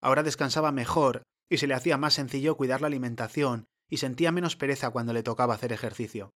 Ahora 0.00 0.22
descansaba 0.22 0.72
mejor 0.72 1.22
y 1.50 1.58
se 1.58 1.66
le 1.66 1.74
hacía 1.74 1.98
más 1.98 2.14
sencillo 2.14 2.56
cuidar 2.56 2.80
la 2.80 2.86
alimentación 2.86 3.66
y 3.90 3.98
sentía 3.98 4.32
menos 4.32 4.56
pereza 4.56 4.90
cuando 4.90 5.12
le 5.12 5.22
tocaba 5.22 5.54
hacer 5.54 5.72
ejercicio. 5.72 6.30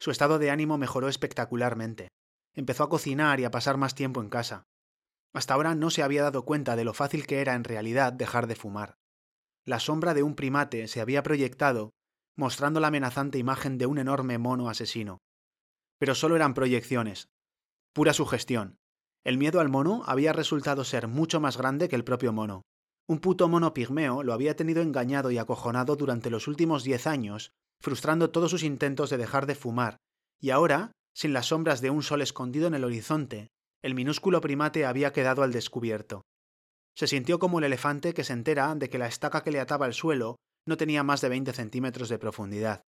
Su 0.00 0.10
estado 0.10 0.38
de 0.38 0.50
ánimo 0.50 0.76
mejoró 0.78 1.08
espectacularmente 1.08 2.08
empezó 2.58 2.82
a 2.82 2.88
cocinar 2.88 3.38
y 3.38 3.44
a 3.44 3.52
pasar 3.52 3.76
más 3.76 3.94
tiempo 3.94 4.20
en 4.20 4.28
casa. 4.28 4.64
Hasta 5.32 5.54
ahora 5.54 5.76
no 5.76 5.90
se 5.90 6.02
había 6.02 6.22
dado 6.22 6.44
cuenta 6.44 6.74
de 6.74 6.84
lo 6.84 6.92
fácil 6.92 7.26
que 7.26 7.40
era 7.40 7.54
en 7.54 7.62
realidad 7.62 8.12
dejar 8.12 8.48
de 8.48 8.56
fumar. 8.56 8.96
La 9.64 9.78
sombra 9.78 10.12
de 10.12 10.24
un 10.24 10.34
primate 10.34 10.88
se 10.88 11.00
había 11.00 11.22
proyectado, 11.22 11.92
mostrando 12.38 12.78
la 12.78 12.86
amenazante 12.86 13.36
imagen 13.36 13.78
de 13.78 13.86
un 13.86 13.98
enorme 13.98 14.38
mono 14.38 14.70
asesino. 14.70 15.18
Pero 15.98 16.14
solo 16.14 16.36
eran 16.36 16.54
proyecciones, 16.54 17.28
pura 17.92 18.12
sugestión. 18.12 18.76
El 19.24 19.38
miedo 19.38 19.58
al 19.58 19.68
mono 19.68 20.04
había 20.06 20.32
resultado 20.32 20.84
ser 20.84 21.08
mucho 21.08 21.40
más 21.40 21.56
grande 21.58 21.88
que 21.88 21.96
el 21.96 22.04
propio 22.04 22.32
mono. 22.32 22.62
Un 23.08 23.18
puto 23.18 23.48
mono 23.48 23.74
pigmeo 23.74 24.22
lo 24.22 24.32
había 24.32 24.54
tenido 24.54 24.82
engañado 24.82 25.32
y 25.32 25.38
acojonado 25.38 25.96
durante 25.96 26.30
los 26.30 26.46
últimos 26.46 26.84
diez 26.84 27.08
años, 27.08 27.50
frustrando 27.80 28.30
todos 28.30 28.52
sus 28.52 28.62
intentos 28.62 29.10
de 29.10 29.16
dejar 29.16 29.46
de 29.46 29.56
fumar, 29.56 29.96
y 30.40 30.50
ahora 30.50 30.92
sin 31.18 31.32
las 31.32 31.46
sombras 31.46 31.80
de 31.80 31.90
un 31.90 32.04
sol 32.04 32.22
escondido 32.22 32.68
en 32.68 32.74
el 32.74 32.84
horizonte, 32.84 33.48
el 33.82 33.96
minúsculo 33.96 34.40
primate 34.40 34.86
había 34.86 35.12
quedado 35.12 35.42
al 35.42 35.50
descubierto. 35.50 36.22
Se 36.94 37.08
sintió 37.08 37.40
como 37.40 37.58
el 37.58 37.64
elefante 37.64 38.14
que 38.14 38.22
se 38.22 38.32
entera 38.32 38.72
de 38.76 38.88
que 38.88 38.98
la 38.98 39.08
estaca 39.08 39.42
que 39.42 39.50
le 39.50 39.58
ataba 39.58 39.86
al 39.86 39.94
suelo 39.94 40.36
no 40.68 40.76
tenía 40.76 41.02
más 41.02 41.20
de 41.20 41.30
veinte 41.30 41.52
centímetros 41.52 42.08
de 42.08 42.18
profundidad. 42.18 42.84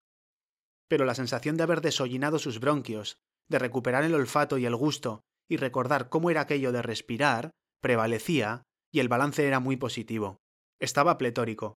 Pero 0.89 1.05
la 1.05 1.15
sensación 1.15 1.57
de 1.57 1.63
haber 1.63 1.81
desollinado 1.81 2.39
sus 2.39 2.59
bronquios, 2.59 3.17
de 3.47 3.59
recuperar 3.59 4.03
el 4.03 4.15
olfato 4.15 4.57
y 4.57 4.65
el 4.65 4.75
gusto, 4.75 5.21
y 5.49 5.57
recordar 5.57 6.09
cómo 6.09 6.29
era 6.29 6.41
aquello 6.41 6.71
de 6.71 6.81
respirar, 6.81 7.51
prevalecía, 7.81 8.63
y 8.91 8.99
el 8.99 9.07
balance 9.07 9.45
era 9.45 9.59
muy 9.59 9.77
positivo. 9.77 10.37
Estaba 10.79 11.17
pletórico. 11.17 11.75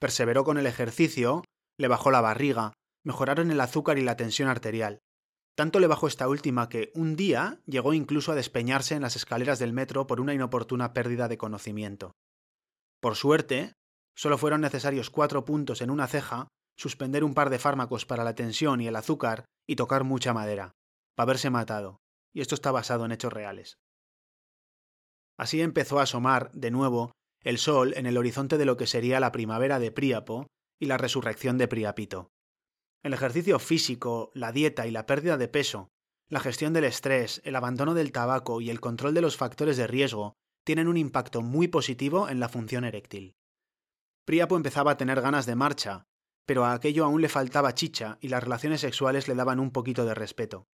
Perseveró 0.00 0.44
con 0.44 0.58
el 0.58 0.66
ejercicio, 0.66 1.44
le 1.78 1.88
bajó 1.88 2.10
la 2.10 2.20
barriga, 2.20 2.72
mejoraron 3.04 3.50
el 3.50 3.60
azúcar 3.60 3.98
y 3.98 4.02
la 4.02 4.16
tensión 4.16 4.48
arterial. 4.48 4.98
Tanto 5.56 5.78
le 5.78 5.86
bajó 5.86 6.06
esta 6.06 6.28
última 6.28 6.68
que 6.68 6.90
un 6.94 7.16
día 7.16 7.60
llegó 7.64 7.94
incluso 7.94 8.32
a 8.32 8.34
despeñarse 8.34 8.94
en 8.94 9.02
las 9.02 9.16
escaleras 9.16 9.58
del 9.58 9.72
metro 9.72 10.06
por 10.06 10.20
una 10.20 10.34
inoportuna 10.34 10.92
pérdida 10.92 11.28
de 11.28 11.38
conocimiento. 11.38 12.12
Por 13.00 13.14
suerte, 13.14 13.72
solo 14.16 14.38
fueron 14.38 14.62
necesarios 14.62 15.10
cuatro 15.10 15.44
puntos 15.44 15.82
en 15.82 15.90
una 15.90 16.06
ceja, 16.08 16.48
suspender 16.76 17.22
un 17.22 17.34
par 17.34 17.50
de 17.50 17.58
fármacos 17.58 18.06
para 18.06 18.24
la 18.24 18.34
tensión 18.34 18.80
y 18.80 18.88
el 18.88 18.96
azúcar 18.96 19.44
y 19.66 19.76
tocar 19.76 20.04
mucha 20.04 20.32
madera, 20.32 20.72
para 21.14 21.26
haberse 21.26 21.50
matado, 21.50 22.00
y 22.34 22.40
esto 22.40 22.54
está 22.54 22.72
basado 22.72 23.04
en 23.04 23.12
hechos 23.12 23.32
reales. 23.32 23.78
Así 25.38 25.60
empezó 25.60 25.98
a 25.98 26.04
asomar, 26.04 26.50
de 26.52 26.70
nuevo, 26.70 27.12
el 27.42 27.58
sol 27.58 27.92
en 27.96 28.06
el 28.06 28.16
horizonte 28.16 28.58
de 28.58 28.64
lo 28.64 28.76
que 28.76 28.86
sería 28.86 29.20
la 29.20 29.32
primavera 29.32 29.78
de 29.78 29.92
Príapo 29.92 30.46
y 30.80 30.86
la 30.86 30.96
resurrección 30.96 31.58
de 31.58 31.68
Priapito. 31.68 32.30
El 33.02 33.12
ejercicio 33.12 33.58
físico, 33.58 34.30
la 34.34 34.50
dieta 34.50 34.86
y 34.86 34.90
la 34.90 35.06
pérdida 35.06 35.36
de 35.36 35.48
peso, 35.48 35.88
la 36.28 36.40
gestión 36.40 36.72
del 36.72 36.84
estrés, 36.84 37.40
el 37.44 37.54
abandono 37.54 37.94
del 37.94 38.12
tabaco 38.12 38.60
y 38.60 38.70
el 38.70 38.80
control 38.80 39.14
de 39.14 39.20
los 39.20 39.36
factores 39.36 39.76
de 39.76 39.86
riesgo 39.86 40.32
tienen 40.64 40.88
un 40.88 40.96
impacto 40.96 41.42
muy 41.42 41.68
positivo 41.68 42.28
en 42.28 42.40
la 42.40 42.48
función 42.48 42.84
eréctil. 42.84 43.36
Priapo 44.26 44.56
empezaba 44.56 44.90
a 44.90 44.96
tener 44.96 45.20
ganas 45.20 45.46
de 45.46 45.54
marcha, 45.54 46.04
pero 46.46 46.64
a 46.64 46.72
aquello 46.72 47.04
aún 47.04 47.22
le 47.22 47.28
faltaba 47.28 47.74
chicha 47.74 48.18
y 48.20 48.28
las 48.28 48.42
relaciones 48.42 48.80
sexuales 48.80 49.28
le 49.28 49.36
daban 49.36 49.60
un 49.60 49.70
poquito 49.70 50.04
de 50.04 50.14
respeto. 50.14 50.66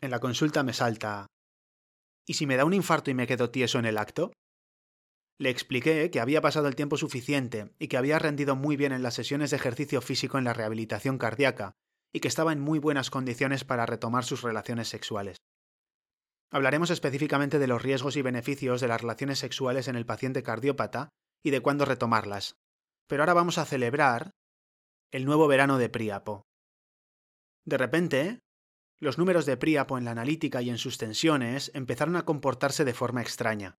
En 0.00 0.12
la 0.12 0.20
consulta 0.20 0.62
me 0.62 0.72
salta 0.72 1.26
¿Y 2.24 2.34
si 2.34 2.46
me 2.46 2.56
da 2.56 2.64
un 2.64 2.72
infarto 2.72 3.10
y 3.10 3.14
me 3.14 3.26
quedo 3.26 3.50
tieso 3.50 3.80
en 3.80 3.84
el 3.84 3.98
acto? 3.98 4.32
Le 5.38 5.50
expliqué 5.50 6.10
que 6.12 6.20
había 6.20 6.40
pasado 6.40 6.68
el 6.68 6.76
tiempo 6.76 6.96
suficiente 6.96 7.74
y 7.80 7.88
que 7.88 7.96
había 7.96 8.20
rendido 8.20 8.54
muy 8.54 8.76
bien 8.76 8.92
en 8.92 9.02
las 9.02 9.14
sesiones 9.14 9.50
de 9.50 9.56
ejercicio 9.56 10.00
físico 10.00 10.38
en 10.38 10.44
la 10.44 10.54
rehabilitación 10.54 11.18
cardíaca 11.18 11.72
y 12.12 12.20
que 12.20 12.28
estaba 12.28 12.52
en 12.52 12.60
muy 12.60 12.78
buenas 12.78 13.10
condiciones 13.10 13.64
para 13.64 13.86
retomar 13.86 14.24
sus 14.24 14.42
relaciones 14.42 14.88
sexuales. 14.88 15.36
Hablaremos 16.52 16.90
específicamente 16.90 17.58
de 17.58 17.66
los 17.66 17.82
riesgos 17.82 18.16
y 18.16 18.22
beneficios 18.22 18.80
de 18.80 18.88
las 18.88 19.00
relaciones 19.00 19.40
sexuales 19.40 19.88
en 19.88 19.96
el 19.96 20.06
paciente 20.06 20.44
cardiópata 20.44 21.10
y 21.46 21.50
de 21.50 21.60
cuándo 21.60 21.84
retomarlas. 21.84 22.56
Pero 23.06 23.22
ahora 23.22 23.32
vamos 23.32 23.56
a 23.58 23.64
celebrar 23.64 24.32
el 25.12 25.24
nuevo 25.24 25.46
verano 25.46 25.78
de 25.78 25.88
Príapo. 25.88 26.42
De 27.64 27.78
repente, 27.78 28.40
los 28.98 29.16
números 29.16 29.46
de 29.46 29.56
Príapo 29.56 29.96
en 29.96 30.04
la 30.04 30.10
analítica 30.10 30.60
y 30.60 30.70
en 30.70 30.78
sus 30.78 30.98
tensiones 30.98 31.70
empezaron 31.72 32.16
a 32.16 32.24
comportarse 32.24 32.84
de 32.84 32.94
forma 32.94 33.22
extraña. 33.22 33.76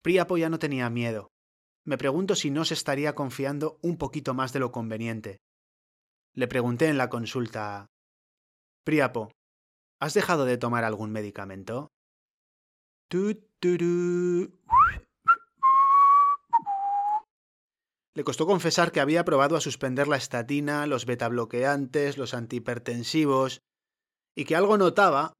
Priapo 0.00 0.38
ya 0.38 0.48
no 0.48 0.58
tenía 0.58 0.88
miedo. 0.88 1.28
Me 1.84 1.98
pregunto 1.98 2.34
si 2.34 2.50
no 2.50 2.64
se 2.64 2.72
estaría 2.72 3.14
confiando 3.14 3.78
un 3.82 3.98
poquito 3.98 4.32
más 4.32 4.54
de 4.54 4.60
lo 4.60 4.72
conveniente. 4.72 5.40
Le 6.32 6.48
pregunté 6.48 6.88
en 6.88 6.96
la 6.96 7.10
consulta 7.10 7.90
Priapo, 8.82 9.30
¿has 10.00 10.14
dejado 10.14 10.46
de 10.46 10.56
tomar 10.56 10.84
algún 10.84 11.12
medicamento? 11.12 11.88
Le 18.14 18.24
costó 18.24 18.46
confesar 18.46 18.90
que 18.90 19.00
había 19.00 19.24
probado 19.24 19.56
a 19.56 19.60
suspender 19.60 20.08
la 20.08 20.16
estatina, 20.16 20.86
los 20.86 21.06
betabloqueantes, 21.06 22.18
los 22.18 22.34
antihipertensivos, 22.34 23.60
y 24.34 24.44
que 24.44 24.56
algo 24.56 24.78
notaba, 24.78 25.32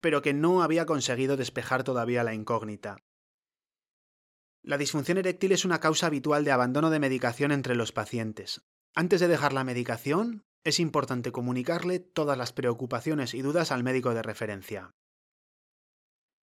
pero 0.00 0.22
que 0.22 0.34
no 0.34 0.62
había 0.62 0.86
conseguido 0.86 1.36
despejar 1.36 1.84
todavía 1.84 2.24
la 2.24 2.34
incógnita. 2.34 2.98
La 4.62 4.76
disfunción 4.76 5.18
eréctil 5.18 5.52
es 5.52 5.64
una 5.64 5.80
causa 5.80 6.06
habitual 6.08 6.44
de 6.44 6.52
abandono 6.52 6.90
de 6.90 7.00
medicación 7.00 7.52
entre 7.52 7.74
los 7.74 7.92
pacientes. 7.92 8.60
Antes 8.94 9.20
de 9.20 9.28
dejar 9.28 9.52
la 9.52 9.64
medicación, 9.64 10.44
es 10.64 10.80
importante 10.80 11.32
comunicarle 11.32 12.00
todas 12.00 12.36
las 12.36 12.52
preocupaciones 12.52 13.32
y 13.32 13.42
dudas 13.42 13.72
al 13.72 13.84
médico 13.84 14.12
de 14.12 14.22
referencia. 14.22 14.94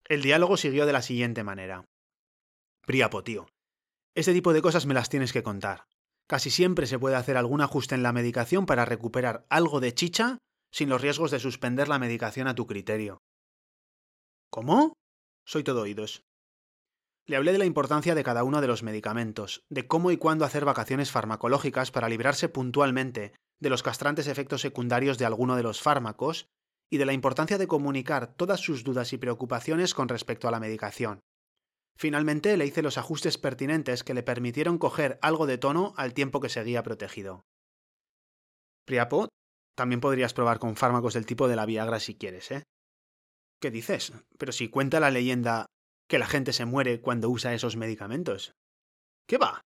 El 0.05 0.21
diálogo 0.21 0.57
siguió 0.57 0.85
de 0.85 0.93
la 0.93 1.01
siguiente 1.01 1.43
manera. 1.43 1.85
Priapo, 2.85 3.23
tío. 3.23 3.47
Este 4.15 4.33
tipo 4.33 4.53
de 4.53 4.61
cosas 4.61 4.85
me 4.85 4.93
las 4.93 5.09
tienes 5.09 5.33
que 5.33 5.41
contar. 5.41 5.85
Casi 6.27 6.51
siempre 6.51 6.85
se 6.85 6.99
puede 6.99 7.15
hacer 7.15 7.35
algún 7.35 7.61
ajuste 7.61 7.95
en 7.95 8.03
la 8.03 8.13
medicación 8.13 8.65
para 8.65 8.85
recuperar 8.85 9.45
algo 9.49 9.79
de 9.79 9.93
chicha 9.93 10.37
sin 10.71 10.89
los 10.89 11.01
riesgos 11.01 11.31
de 11.31 11.39
suspender 11.39 11.87
la 11.87 11.99
medicación 11.99 12.47
a 12.47 12.55
tu 12.55 12.67
criterio. 12.67 13.17
¿Cómo? 14.51 14.93
Soy 15.45 15.63
todo 15.63 15.81
oídos. 15.81 16.21
Le 17.25 17.37
hablé 17.37 17.53
de 17.53 17.57
la 17.57 17.65
importancia 17.65 18.15
de 18.15 18.23
cada 18.23 18.43
uno 18.43 18.61
de 18.61 18.67
los 18.67 18.83
medicamentos, 18.83 19.61
de 19.69 19.87
cómo 19.87 20.11
y 20.11 20.17
cuándo 20.17 20.45
hacer 20.45 20.65
vacaciones 20.65 21.11
farmacológicas 21.11 21.91
para 21.91 22.09
librarse 22.09 22.49
puntualmente 22.49 23.33
de 23.59 23.69
los 23.69 23.81
castrantes 23.81 24.27
efectos 24.27 24.61
secundarios 24.61 25.17
de 25.17 25.25
alguno 25.25 25.55
de 25.55 25.63
los 25.63 25.81
fármacos, 25.81 26.47
y 26.91 26.97
de 26.97 27.05
la 27.05 27.13
importancia 27.13 27.57
de 27.57 27.67
comunicar 27.67 28.35
todas 28.35 28.59
sus 28.59 28.83
dudas 28.83 29.13
y 29.13 29.17
preocupaciones 29.17 29.95
con 29.95 30.09
respecto 30.09 30.47
a 30.47 30.51
la 30.51 30.59
medicación. 30.59 31.21
Finalmente 31.95 32.57
le 32.57 32.65
hice 32.65 32.81
los 32.81 32.97
ajustes 32.97 33.37
pertinentes 33.37 34.03
que 34.03 34.13
le 34.13 34.23
permitieron 34.23 34.77
coger 34.77 35.19
algo 35.21 35.45
de 35.45 35.57
tono 35.57 35.93
al 35.95 36.13
tiempo 36.13 36.39
que 36.39 36.49
seguía 36.49 36.83
protegido. 36.83 37.43
Priapo, 38.85 39.29
también 39.75 40.01
podrías 40.01 40.33
probar 40.33 40.59
con 40.59 40.75
fármacos 40.75 41.13
del 41.13 41.25
tipo 41.25 41.47
de 41.47 41.55
la 41.55 41.65
Viagra 41.65 41.99
si 41.99 42.15
quieres, 42.15 42.51
¿eh? 42.51 42.63
¿Qué 43.61 43.71
dices? 43.71 44.11
Pero 44.37 44.51
si 44.51 44.69
cuenta 44.69 44.99
la 44.99 45.11
leyenda 45.11 45.67
que 46.09 46.19
la 46.19 46.27
gente 46.27 46.51
se 46.53 46.65
muere 46.65 46.99
cuando 46.99 47.29
usa 47.29 47.53
esos 47.53 47.77
medicamentos. 47.77 48.53
¿Qué 49.27 49.37
va? 49.37 49.61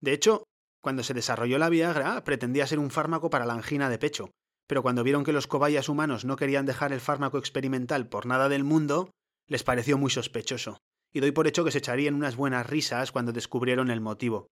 De 0.00 0.12
hecho, 0.12 0.44
cuando 0.80 1.02
se 1.02 1.14
desarrolló 1.14 1.58
la 1.58 1.68
Viagra, 1.68 2.22
pretendía 2.24 2.66
ser 2.66 2.78
un 2.78 2.90
fármaco 2.90 3.30
para 3.30 3.46
la 3.46 3.54
angina 3.54 3.90
de 3.90 3.98
pecho, 3.98 4.30
pero 4.68 4.82
cuando 4.82 5.02
vieron 5.02 5.24
que 5.24 5.32
los 5.32 5.46
cobayas 5.48 5.88
humanos 5.88 6.24
no 6.24 6.36
querían 6.36 6.66
dejar 6.66 6.92
el 6.92 7.00
fármaco 7.00 7.38
experimental 7.38 8.08
por 8.08 8.26
nada 8.26 8.48
del 8.48 8.64
mundo, 8.64 9.10
les 9.48 9.64
pareció 9.64 9.98
muy 9.98 10.10
sospechoso, 10.10 10.78
y 11.12 11.20
doy 11.20 11.32
por 11.32 11.46
hecho 11.46 11.64
que 11.64 11.70
se 11.70 11.78
echarían 11.78 12.14
unas 12.14 12.36
buenas 12.36 12.66
risas 12.66 13.12
cuando 13.12 13.32
descubrieron 13.32 13.90
el 13.90 14.00
motivo. 14.00 14.48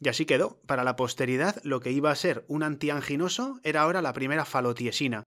Y 0.00 0.08
así 0.08 0.26
quedó. 0.26 0.60
Para 0.66 0.84
la 0.84 0.96
posteridad, 0.96 1.60
lo 1.62 1.80
que 1.80 1.92
iba 1.92 2.10
a 2.10 2.16
ser 2.16 2.44
un 2.48 2.62
antianginoso 2.62 3.60
era 3.62 3.82
ahora 3.82 4.02
la 4.02 4.12
primera 4.12 4.44
falotiesina. 4.44 5.22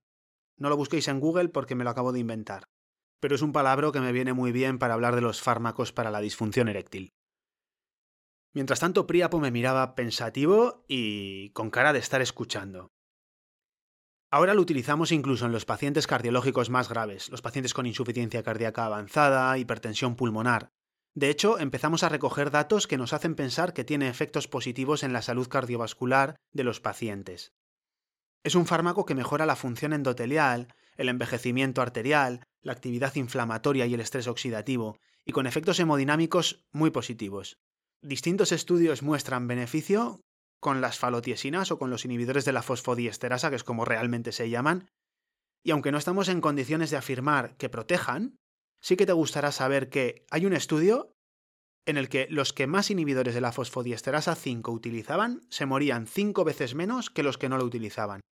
No 0.58 0.68
lo 0.68 0.76
busquéis 0.76 1.08
en 1.08 1.20
Google 1.20 1.48
porque 1.48 1.74
me 1.74 1.84
lo 1.84 1.90
acabo 1.90 2.12
de 2.12 2.20
inventar. 2.20 2.64
Pero 3.20 3.34
es 3.34 3.42
un 3.42 3.52
palabra 3.52 3.90
que 3.92 4.00
me 4.00 4.12
viene 4.12 4.34
muy 4.34 4.52
bien 4.52 4.78
para 4.78 4.94
hablar 4.94 5.14
de 5.14 5.22
los 5.22 5.40
fármacos 5.40 5.92
para 5.92 6.10
la 6.10 6.20
disfunción 6.20 6.68
eréctil. 6.68 7.10
Mientras 8.52 8.80
tanto, 8.80 9.06
Priapo 9.06 9.40
me 9.40 9.50
miraba 9.50 9.94
pensativo 9.94 10.84
y 10.88 11.50
con 11.50 11.70
cara 11.70 11.92
de 11.92 11.98
estar 11.98 12.20
escuchando. 12.20 12.90
Ahora 14.36 14.52
lo 14.52 14.60
utilizamos 14.60 15.12
incluso 15.12 15.46
en 15.46 15.52
los 15.52 15.64
pacientes 15.64 16.06
cardiológicos 16.06 16.68
más 16.68 16.90
graves, 16.90 17.30
los 17.30 17.40
pacientes 17.40 17.72
con 17.72 17.86
insuficiencia 17.86 18.42
cardíaca 18.42 18.84
avanzada, 18.84 19.56
hipertensión 19.56 20.14
pulmonar. 20.14 20.68
De 21.14 21.30
hecho, 21.30 21.58
empezamos 21.58 22.02
a 22.02 22.10
recoger 22.10 22.50
datos 22.50 22.86
que 22.86 22.98
nos 22.98 23.14
hacen 23.14 23.34
pensar 23.34 23.72
que 23.72 23.82
tiene 23.82 24.10
efectos 24.10 24.46
positivos 24.46 25.04
en 25.04 25.14
la 25.14 25.22
salud 25.22 25.48
cardiovascular 25.48 26.36
de 26.52 26.64
los 26.64 26.80
pacientes. 26.80 27.54
Es 28.44 28.54
un 28.54 28.66
fármaco 28.66 29.06
que 29.06 29.14
mejora 29.14 29.46
la 29.46 29.56
función 29.56 29.94
endotelial, 29.94 30.68
el 30.98 31.08
envejecimiento 31.08 31.80
arterial, 31.80 32.44
la 32.60 32.72
actividad 32.72 33.14
inflamatoria 33.14 33.86
y 33.86 33.94
el 33.94 34.00
estrés 34.00 34.28
oxidativo, 34.28 34.98
y 35.24 35.32
con 35.32 35.46
efectos 35.46 35.80
hemodinámicos 35.80 36.62
muy 36.72 36.90
positivos. 36.90 37.56
Distintos 38.02 38.52
estudios 38.52 39.02
muestran 39.02 39.48
beneficio 39.48 40.20
con 40.66 40.80
las 40.80 40.98
falotiesinas 40.98 41.70
o 41.70 41.78
con 41.78 41.90
los 41.90 42.04
inhibidores 42.04 42.44
de 42.44 42.50
la 42.50 42.60
fosfodiesterasa, 42.60 43.50
que 43.50 43.54
es 43.54 43.62
como 43.62 43.84
realmente 43.84 44.32
se 44.32 44.50
llaman, 44.50 44.90
y 45.64 45.70
aunque 45.70 45.92
no 45.92 45.98
estamos 45.98 46.28
en 46.28 46.40
condiciones 46.40 46.90
de 46.90 46.96
afirmar 46.96 47.56
que 47.56 47.68
protejan, 47.68 48.36
sí 48.82 48.96
que 48.96 49.06
te 49.06 49.12
gustará 49.12 49.52
saber 49.52 49.90
que 49.90 50.26
hay 50.28 50.44
un 50.44 50.52
estudio 50.52 51.14
en 51.86 51.98
el 51.98 52.08
que 52.08 52.26
los 52.30 52.52
que 52.52 52.66
más 52.66 52.90
inhibidores 52.90 53.32
de 53.32 53.40
la 53.40 53.52
fosfodiesterasa 53.52 54.34
5 54.34 54.72
utilizaban 54.72 55.46
se 55.50 55.66
morían 55.66 56.08
5 56.08 56.42
veces 56.42 56.74
menos 56.74 57.10
que 57.10 57.22
los 57.22 57.38
que 57.38 57.48
no 57.48 57.58
lo 57.58 57.64
utilizaban. 57.64 58.22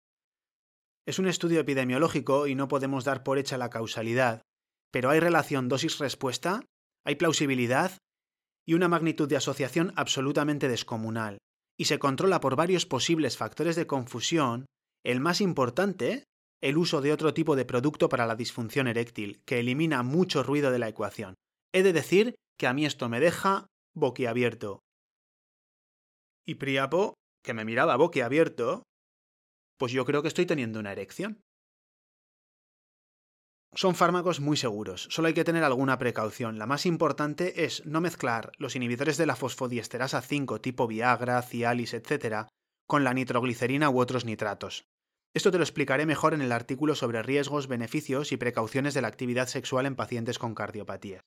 Es 1.07 1.21
un 1.21 1.29
estudio 1.29 1.61
epidemiológico 1.61 2.49
y 2.49 2.57
no 2.57 2.67
podemos 2.67 3.05
dar 3.05 3.23
por 3.23 3.39
hecha 3.39 3.59
la 3.59 3.71
causalidad, 3.71 4.43
pero 4.91 5.09
hay 5.09 5.21
relación 5.21 5.69
dosis-respuesta, 5.69 6.65
hay 7.05 7.15
plausibilidad 7.15 7.97
y 8.67 8.75
una 8.75 8.89
magnitud 8.89 9.29
de 9.29 9.37
asociación 9.37 9.93
absolutamente 9.95 10.67
descomunal, 10.67 11.39
y 11.79 11.87
se 11.87 11.99
controla 11.99 12.41
por 12.41 12.57
varios 12.57 12.87
posibles 12.87 13.37
factores 13.37 13.77
de 13.77 13.87
confusión, 13.87 14.67
el 15.05 15.21
más 15.21 15.41
importante, 15.41 16.25
el 16.63 16.79
uso 16.79 17.01
de 17.01 17.13
otro 17.13 17.35
tipo 17.35 17.57
de 17.57 17.65
producto 17.65 18.09
para 18.09 18.27
la 18.27 18.37
disfunción 18.37 18.87
eréctil, 18.87 19.43
que 19.45 19.61
elimina 19.61 20.03
mucho 20.03 20.43
ruido 20.43 20.71
de 20.71 20.79
la 20.79 20.89
ecuación. 20.89 21.35
He 21.73 21.83
de 21.83 21.93
decir 21.93 22.35
que 22.59 22.67
a 22.67 22.73
mí 22.73 22.87
esto 22.87 23.09
me 23.09 23.21
deja 23.21 23.67
boquiabierto. 23.95 24.81
Y 26.47 26.57
Priapo, 26.57 27.15
que 27.45 27.55
me 27.55 27.65
miraba 27.65 27.97
boquiabierto, 27.97 28.83
pues 29.79 29.93
yo 29.93 30.05
creo 30.05 30.23
que 30.23 30.29
estoy 30.29 30.47
teniendo 30.47 30.79
una 30.79 30.93
erección. 30.93 31.41
Son 33.77 33.97
fármacos 33.97 34.39
muy 34.39 34.57
seguros, 34.57 35.09
solo 35.11 35.27
hay 35.29 35.35
que 35.35 35.43
tener 35.45 35.65
alguna 35.65 35.99
precaución. 35.99 36.59
La 36.59 36.67
más 36.67 36.87
importante 36.87 37.65
es 37.65 37.85
no 37.85 38.01
mezclar 38.01 38.53
los 38.59 38.77
inhibidores 38.77 39.17
de 39.17 39.27
la 39.27 39.35
fosfodiesterasa 39.35 40.23
5 40.23 40.61
tipo 40.61 40.87
Viagra, 40.87 41.43
Cialis, 41.43 41.93
etc. 41.93 42.47
con 42.87 43.03
la 43.03 43.15
nitroglicerina 43.15 43.91
u 43.91 43.99
otros 43.99 44.25
nitratos. 44.25 44.85
Esto 45.35 45.51
te 45.51 45.59
lo 45.59 45.65
explicaré 45.65 46.07
mejor 46.07 46.35
en 46.35 46.43
el 46.43 46.53
artículo 46.53 46.95
sobre 46.95 47.23
riesgos, 47.25 47.67
beneficios 47.67 48.31
y 48.31 48.37
precauciones 48.37 48.95
de 48.95 49.03
la 49.03 49.09
actividad 49.09 49.49
sexual 49.49 49.87
en 49.87 49.97
pacientes 49.97 50.39
con 50.39 50.55
cardiopatías. 50.55 51.23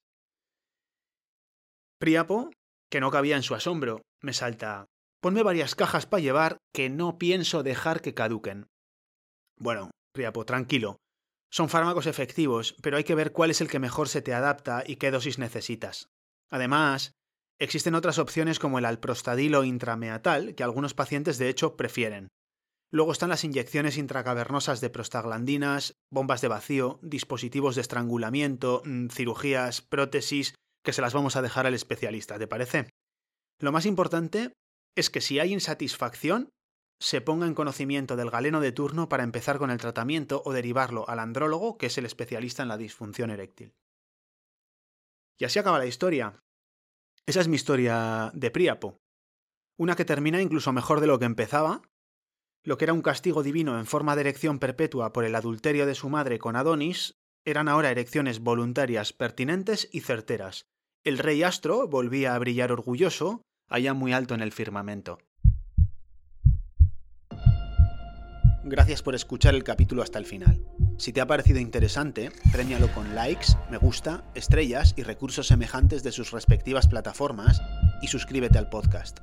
Priapo, 1.99 2.51
que 2.89 3.01
no 3.01 3.11
cabía 3.11 3.35
en 3.35 3.43
su 3.43 3.55
asombro, 3.55 4.03
me 4.21 4.31
salta. 4.31 4.85
Ponme 5.19 5.43
varias 5.43 5.75
cajas 5.75 6.05
para 6.05 6.21
llevar 6.21 6.57
que 6.73 6.89
no 6.89 7.17
pienso 7.17 7.63
dejar 7.63 8.01
que 8.01 8.13
caduquen. 8.13 8.67
Bueno, 9.57 9.91
Priapo, 10.13 10.45
tranquilo. 10.45 10.97
Son 11.49 11.69
fármacos 11.69 12.07
efectivos, 12.07 12.75
pero 12.81 12.97
hay 12.97 13.03
que 13.03 13.15
ver 13.15 13.31
cuál 13.31 13.51
es 13.51 13.61
el 13.61 13.69
que 13.69 13.79
mejor 13.79 14.09
se 14.09 14.21
te 14.21 14.33
adapta 14.33 14.83
y 14.85 14.97
qué 14.97 15.11
dosis 15.11 15.39
necesitas. 15.39 16.09
Además, 16.49 17.13
existen 17.59 17.95
otras 17.95 18.19
opciones 18.19 18.59
como 18.59 18.79
el 18.79 18.85
alprostadilo 18.85 19.63
intrameatal, 19.63 20.55
que 20.55 20.63
algunos 20.63 20.93
pacientes 20.93 21.37
de 21.37 21.49
hecho 21.49 21.75
prefieren. 21.75 22.27
Luego 22.91 23.11
están 23.11 23.29
las 23.29 23.43
inyecciones 23.43 23.97
intracavernosas 23.97 24.79
de 24.79 24.89
prostaglandinas, 24.89 25.93
bombas 26.09 26.41
de 26.41 26.47
vacío, 26.47 26.99
dispositivos 27.01 27.75
de 27.75 27.81
estrangulamiento, 27.81 28.81
mm, 28.85 29.07
cirugías, 29.09 29.81
prótesis, 29.81 30.55
que 30.83 30.93
se 30.93 31.01
las 31.01 31.13
vamos 31.13 31.35
a 31.35 31.41
dejar 31.41 31.65
al 31.65 31.73
especialista, 31.73 32.39
¿te 32.39 32.47
parece? 32.47 32.89
Lo 33.59 33.71
más 33.71 33.85
importante 33.85 34.53
es 34.95 35.09
que 35.09 35.19
si 35.19 35.39
hay 35.39 35.51
insatisfacción, 35.51 36.49
se 36.99 37.21
ponga 37.21 37.45
en 37.45 37.53
conocimiento 37.53 38.15
del 38.15 38.29
galeno 38.29 38.59
de 38.59 38.71
turno 38.71 39.07
para 39.09 39.23
empezar 39.23 39.59
con 39.59 39.69
el 39.69 39.77
tratamiento 39.77 40.41
o 40.45 40.53
derivarlo 40.53 41.07
al 41.07 41.19
andrólogo, 41.19 41.77
que 41.77 41.87
es 41.87 41.97
el 41.97 42.05
especialista 42.05 42.63
en 42.63 42.69
la 42.69 42.77
disfunción 42.77 43.29
eréctil. 43.29 43.73
Y 45.37 45.45
así 45.45 45.59
acaba 45.59 45.77
la 45.77 45.85
historia. 45.85 46.41
Esa 47.25 47.41
es 47.41 47.47
mi 47.47 47.55
historia 47.55 48.31
de 48.33 48.51
Príapo. 48.51 48.99
Una 49.77 49.95
que 49.95 50.05
termina 50.05 50.41
incluso 50.41 50.73
mejor 50.73 50.99
de 50.99 51.07
lo 51.07 51.19
que 51.19 51.25
empezaba. 51.25 51.83
Lo 52.63 52.77
que 52.77 52.85
era 52.85 52.93
un 52.93 53.03
castigo 53.03 53.43
divino 53.43 53.77
en 53.77 53.85
forma 53.85 54.15
de 54.15 54.21
erección 54.21 54.57
perpetua 54.57 55.13
por 55.13 55.23
el 55.23 55.35
adulterio 55.35 55.85
de 55.85 55.93
su 55.93 56.09
madre 56.09 56.39
con 56.39 56.55
Adonis, 56.55 57.13
eran 57.45 57.69
ahora 57.69 57.91
erecciones 57.91 58.39
voluntarias 58.39 59.13
pertinentes 59.13 59.87
y 59.91 60.01
certeras. 60.01 60.65
El 61.03 61.19
rey 61.19 61.43
astro 61.43 61.87
volvía 61.87 62.33
a 62.33 62.39
brillar 62.39 62.71
orgulloso, 62.71 63.41
allá 63.69 63.93
muy 63.93 64.11
alto 64.11 64.33
en 64.33 64.41
el 64.41 64.51
firmamento. 64.51 65.19
Gracias 68.69 69.01
por 69.01 69.15
escuchar 69.15 69.55
el 69.55 69.63
capítulo 69.63 70.03
hasta 70.03 70.19
el 70.19 70.25
final. 70.25 70.61
Si 70.97 71.13
te 71.13 71.21
ha 71.21 71.25
parecido 71.25 71.57
interesante, 71.61 72.33
premialo 72.51 72.91
con 72.91 73.15
likes, 73.15 73.53
me 73.71 73.77
gusta, 73.77 74.25
estrellas 74.35 74.93
y 74.97 75.03
recursos 75.03 75.47
semejantes 75.47 76.03
de 76.03 76.11
sus 76.11 76.31
respectivas 76.31 76.85
plataformas 76.85 77.61
y 78.01 78.07
suscríbete 78.07 78.57
al 78.57 78.67
podcast. 78.67 79.19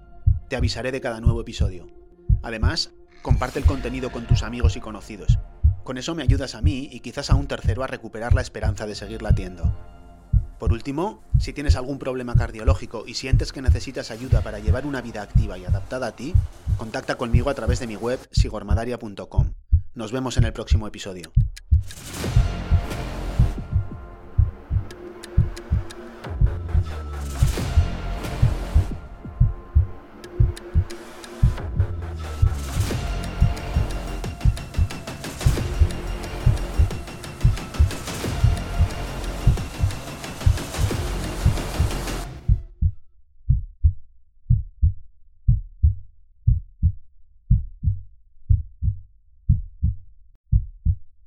Te 0.49 0.57
avisaré 0.57 0.93
de 0.93 1.03
cada 1.03 1.21
nuevo 1.21 1.43
episodio. 1.43 1.89
Además, 2.43 2.93
comparte 3.21 3.59
el 3.59 3.67
contenido 3.67 4.11
con 4.11 4.27
tus 4.27 4.43
amigos 4.43 4.77
y 4.77 4.81
conocidos. 4.81 5.39
Con 5.83 5.99
eso 5.99 6.15
me 6.15 6.23
ayudas 6.23 6.55
a 6.55 6.63
mí 6.63 6.89
y 6.91 7.01
quizás 7.01 7.29
a 7.29 7.35
un 7.35 7.47
tercero 7.47 7.85
a 7.85 7.87
recuperar 7.87 8.33
la 8.33 8.41
esperanza 8.41 8.87
de 8.87 8.95
seguir 8.95 9.21
latiendo. 9.21 9.77
Por 10.59 10.73
último, 10.73 11.23
si 11.39 11.53
tienes 11.53 11.77
algún 11.77 11.99
problema 11.99 12.35
cardiológico 12.35 13.05
y 13.07 13.15
sientes 13.15 13.53
que 13.53 13.63
necesitas 13.63 14.11
ayuda 14.11 14.41
para 14.41 14.59
llevar 14.59 14.87
una 14.87 15.03
vida 15.03 15.23
activa 15.23 15.59
y 15.59 15.65
adaptada 15.65 16.09
a 16.09 16.17
ti, 16.17 16.33
contacta 16.79 17.17
conmigo 17.17 17.51
a 17.51 17.55
través 17.55 17.81
de 17.81 17.87
mi 17.87 17.97
web 17.97 18.21
sigormadaria.com. 18.31 19.53
Nos 19.95 20.13
vemos 20.13 20.37
en 20.37 20.45
el 20.45 20.53
próximo 20.53 20.87
episodio. 20.87 21.33